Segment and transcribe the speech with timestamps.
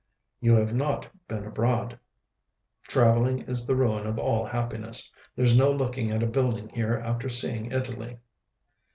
[0.39, 1.99] "You have not been abroad.
[2.87, 5.11] Traveling is the ruin of all happiness!
[5.35, 8.17] There's no looking at a building here after seeing Italy."